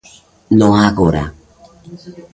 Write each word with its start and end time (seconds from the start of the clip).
No 0.59 0.67
Ágora. 0.87 1.23